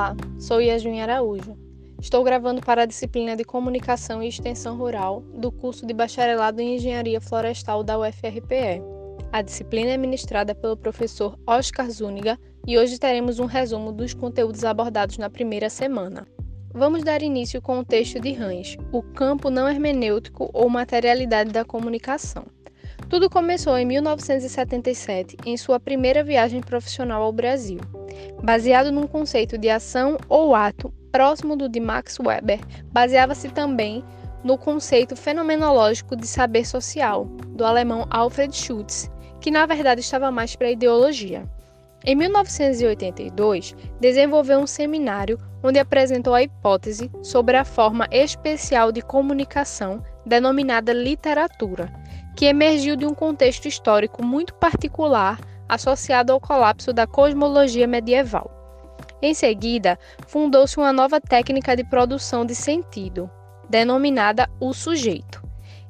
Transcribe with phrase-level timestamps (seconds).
[0.00, 1.58] Olá, sou Yasmin Araújo.
[2.00, 6.76] Estou gravando para a disciplina de Comunicação e Extensão Rural do curso de Bacharelado em
[6.76, 8.80] Engenharia Florestal da UFRPE.
[9.30, 14.64] A disciplina é ministrada pelo professor Oscar Zúñiga e hoje teremos um resumo dos conteúdos
[14.64, 16.26] abordados na primeira semana.
[16.72, 21.62] Vamos dar início com o texto de Rães, O Campo Não Hermenêutico ou Materialidade da
[21.62, 22.46] Comunicação.
[23.10, 27.80] Tudo começou em 1977, em sua primeira viagem profissional ao Brasil.
[28.42, 32.60] Baseado num conceito de ação ou ato próximo do de Max Weber,
[32.92, 34.04] baseava-se também
[34.42, 39.10] no conceito fenomenológico de saber social, do alemão Alfred Schutz,
[39.40, 41.44] que na verdade estava mais para a ideologia.
[42.04, 50.02] Em 1982, desenvolveu um seminário onde apresentou a hipótese sobre a forma especial de comunicação
[50.24, 51.92] denominada literatura,
[52.34, 55.38] que emergiu de um contexto histórico muito particular
[55.72, 58.50] associado ao colapso da cosmologia medieval.
[59.22, 63.30] Em seguida, fundou-se uma nova técnica de produção de sentido,
[63.68, 65.42] denominada o sujeito.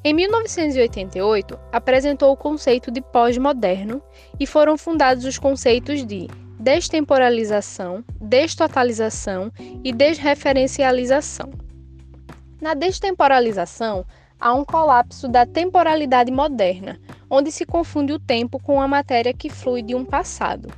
[0.02, 4.02] Em 1988, apresentou o conceito de pós-moderno
[4.38, 6.26] e foram fundados os conceitos de
[6.58, 9.52] destemporalização, destotalização
[9.84, 11.50] e desreferencialização.
[12.60, 14.04] Na destemporalização,
[14.40, 19.50] há um colapso da temporalidade moderna, onde se confunde o tempo com a matéria que
[19.50, 20.72] flui de um passado,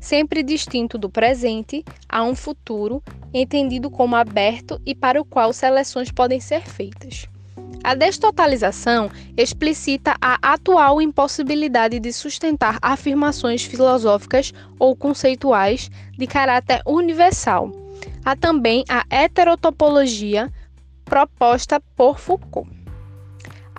[0.00, 3.02] sempre distinto do presente a um futuro,
[3.34, 7.26] entendido como aberto e para o qual seleções podem ser feitas.
[7.84, 17.70] A destotalização explicita a atual impossibilidade de sustentar afirmações filosóficas ou conceituais de caráter universal.
[18.24, 20.52] Há também a heterotopologia
[21.04, 22.77] proposta por Foucault.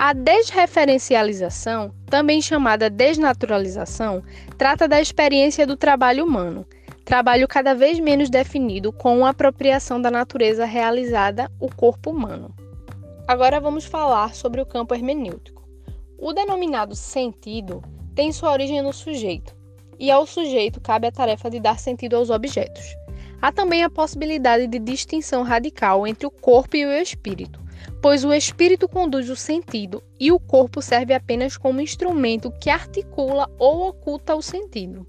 [0.02, 4.24] A desreferencialização, também chamada desnaturalização,
[4.58, 6.66] trata da experiência do trabalho humano,
[7.04, 12.56] trabalho cada vez menos definido com a apropriação da natureza realizada, o corpo humano.
[13.28, 15.68] Agora vamos falar sobre o campo hermenêutico.
[16.18, 17.84] O denominado sentido
[18.16, 19.54] tem sua origem no sujeito,
[20.00, 22.86] e ao sujeito cabe a tarefa de dar sentido aos objetos.
[23.42, 27.60] Há também a possibilidade de distinção radical entre o corpo e o espírito,
[28.02, 33.50] pois o espírito conduz o sentido e o corpo serve apenas como instrumento que articula
[33.58, 35.06] ou oculta o sentido.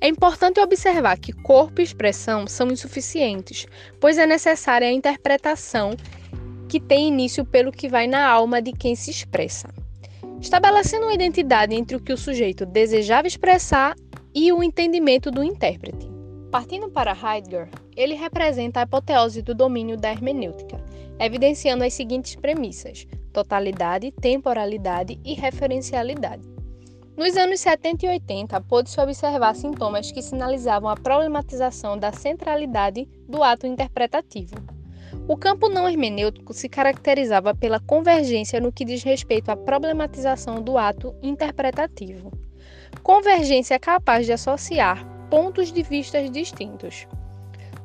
[0.00, 3.66] É importante observar que corpo e expressão são insuficientes,
[3.98, 5.96] pois é necessária a interpretação
[6.68, 9.68] que tem início pelo que vai na alma de quem se expressa,
[10.40, 13.94] estabelecendo uma identidade entre o que o sujeito desejava expressar
[14.34, 16.08] e o entendimento do intérprete.
[16.50, 20.83] Partindo para Heidegger, ele representa a apoteose do domínio da hermenêutica,
[21.18, 26.42] evidenciando as seguintes premissas: totalidade, temporalidade e referencialidade.
[27.16, 33.42] Nos anos 70 e 80, pôde-se observar sintomas que sinalizavam a problematização da centralidade do
[33.42, 34.56] ato interpretativo.
[35.28, 40.76] O campo não hermenêutico se caracterizava pela convergência no que diz respeito à problematização do
[40.76, 42.32] ato interpretativo.
[43.02, 47.06] Convergência capaz de associar pontos de vista distintos.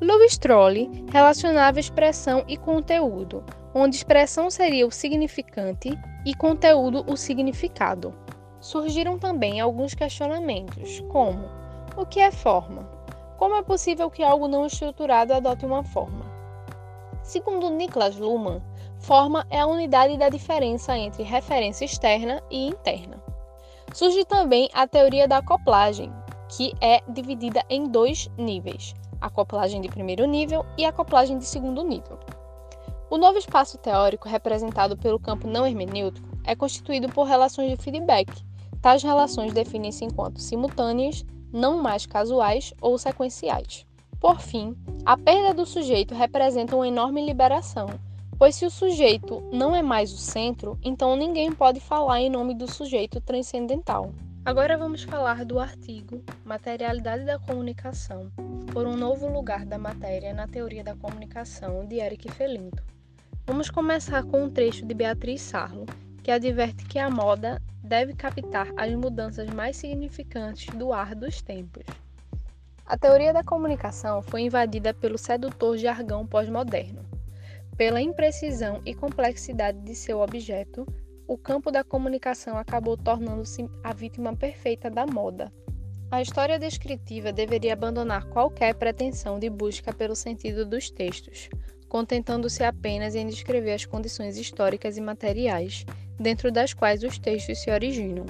[0.01, 3.43] Louis Trolle relacionava expressão e conteúdo,
[3.73, 5.89] onde expressão seria o significante
[6.25, 8.15] e conteúdo o significado.
[8.61, 11.49] Surgiram também alguns questionamentos, como:
[11.97, 12.89] o que é forma?
[13.37, 16.25] Como é possível que algo não estruturado adote uma forma?
[17.21, 18.61] Segundo Niklas Luhmann,
[18.99, 23.21] forma é a unidade da diferença entre referência externa e interna.
[23.93, 26.09] Surge também a teoria da acoplagem,
[26.47, 32.19] que é dividida em dois níveis: acoplagem de primeiro nível e acoplagem de segundo nível.
[33.09, 38.31] O novo espaço teórico representado pelo campo não hermenêutico é constituído por relações de feedback.
[38.81, 43.85] Tais relações definem-se enquanto simultâneas, não mais casuais ou sequenciais.
[44.19, 44.75] Por fim,
[45.05, 47.87] a perda do sujeito representa uma enorme liberação,
[48.37, 52.53] pois se o sujeito não é mais o centro, então ninguém pode falar em nome
[52.53, 54.11] do sujeito transcendental.
[54.45, 58.31] Agora vamos falar do artigo Materialidade da Comunicação
[58.71, 62.81] por um novo lugar da matéria na teoria da comunicação de Eric Felinto.
[63.45, 65.85] Vamos começar com um trecho de Beatriz Sarlo,
[66.23, 71.83] que adverte que a moda deve captar as mudanças mais significantes do ar dos tempos.
[72.85, 77.05] A teoria da comunicação foi invadida pelo sedutor jargão pós-moderno.
[77.77, 80.87] Pela imprecisão e complexidade de seu objeto,
[81.29, 85.53] o campo da comunicação acabou tornando-se a vítima perfeita da moda.
[86.09, 91.47] A história descritiva deveria abandonar qualquer pretensão de busca pelo sentido dos textos,
[91.87, 95.85] contentando-se apenas em descrever as condições históricas e materiais,
[96.19, 98.25] dentro das quais os textos se originam.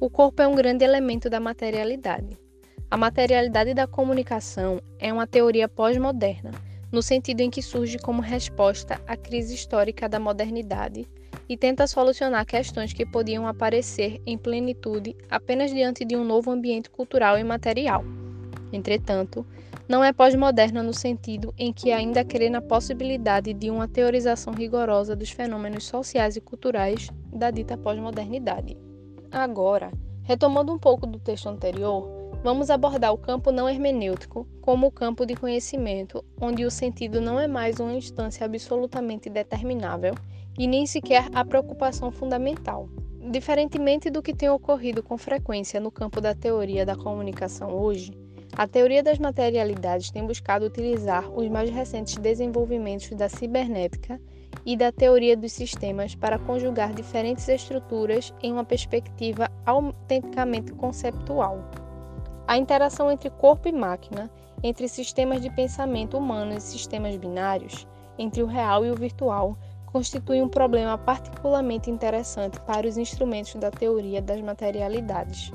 [0.00, 2.36] O corpo é um grande elemento da materialidade.
[2.90, 6.50] A materialidade da comunicação é uma teoria pós-moderna,
[6.90, 11.08] no sentido em que surge como resposta à crise histórica da modernidade
[11.48, 16.90] e tenta solucionar questões que podiam aparecer em plenitude apenas diante de um novo ambiente
[16.90, 18.04] cultural e material.
[18.72, 19.46] Entretanto,
[19.88, 25.14] não é pós-moderna no sentido em que ainda crê na possibilidade de uma teorização rigorosa
[25.14, 28.76] dos fenômenos sociais e culturais da dita pós-modernidade.
[29.30, 29.92] Agora,
[30.22, 35.24] retomando um pouco do texto anterior, Vamos abordar o campo não hermenêutico como o campo
[35.24, 40.12] de conhecimento, onde o sentido não é mais uma instância absolutamente determinável
[40.58, 42.88] e nem sequer a preocupação fundamental.
[43.30, 48.12] Diferentemente do que tem ocorrido com frequência no campo da teoria da comunicação hoje,
[48.56, 54.20] a teoria das materialidades tem buscado utilizar os mais recentes desenvolvimentos da cibernética
[54.64, 61.68] e da teoria dos sistemas para conjugar diferentes estruturas em uma perspectiva autenticamente conceptual.
[62.46, 64.30] A interação entre corpo e máquina,
[64.62, 69.58] entre sistemas de pensamento humanos e sistemas binários, entre o real e o virtual,
[69.94, 75.52] constitui um problema particularmente interessante para os instrumentos da teoria das materialidades.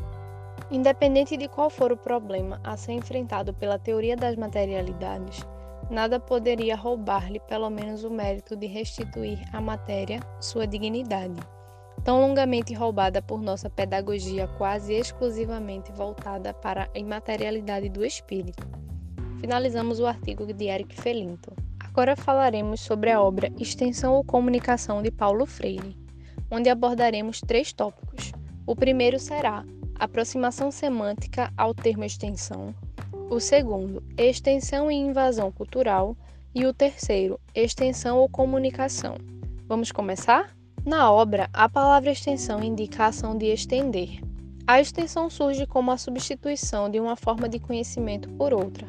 [0.72, 5.46] Independente de qual for o problema a ser enfrentado pela teoria das materialidades,
[5.90, 11.36] nada poderia roubar-lhe pelo menos o mérito de restituir à matéria sua dignidade
[12.06, 18.66] tão longamente roubada por nossa pedagogia quase exclusivamente voltada para a imaterialidade do espírito.
[19.42, 21.69] Finalizamos o artigo de Eric Felinto.
[22.00, 25.98] Agora falaremos sobre a obra Extensão ou Comunicação de Paulo Freire,
[26.50, 28.32] onde abordaremos três tópicos.
[28.66, 29.66] O primeiro será
[29.96, 32.74] aproximação semântica ao termo extensão,
[33.30, 36.16] o segundo, extensão e invasão cultural,
[36.56, 39.16] e o terceiro, extensão ou comunicação.
[39.68, 40.56] Vamos começar?
[40.86, 44.22] Na obra, a palavra extensão indica a ação de estender.
[44.66, 48.88] A extensão surge como a substituição de uma forma de conhecimento por outra,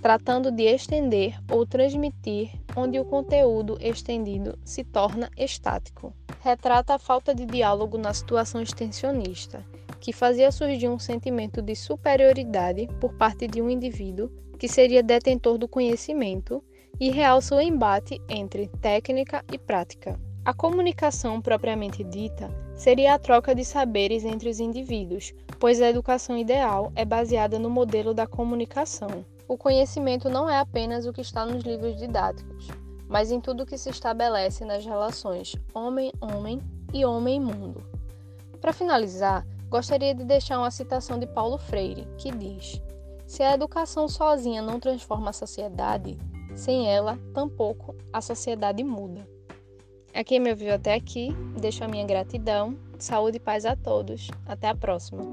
[0.00, 6.12] tratando de estender ou transmitir, onde o conteúdo estendido se torna estático.
[6.40, 9.64] Retrata a falta de diálogo na situação extensionista,
[10.00, 15.58] que fazia surgir um sentimento de superioridade por parte de um indivíduo que seria detentor
[15.58, 16.64] do conhecimento
[16.98, 20.18] e realça o embate entre técnica e prática.
[20.44, 26.36] A comunicação propriamente dita seria a troca de saberes entre os indivíduos, pois a educação
[26.36, 29.24] ideal é baseada no modelo da comunicação.
[29.50, 32.68] O conhecimento não é apenas o que está nos livros didáticos,
[33.08, 36.62] mas em tudo que se estabelece nas relações homem-homem
[36.94, 37.84] e homem-mundo.
[38.60, 42.80] Para finalizar, gostaria de deixar uma citação de Paulo Freire, que diz:
[43.26, 46.16] Se a educação sozinha não transforma a sociedade,
[46.54, 49.28] sem ela, tampouco a sociedade muda.
[50.14, 52.78] A quem me ouviu até aqui, deixo a minha gratidão.
[53.00, 54.28] Saúde e paz a todos.
[54.46, 55.24] Até a próxima.